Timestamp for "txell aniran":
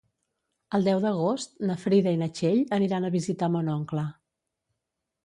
2.39-3.05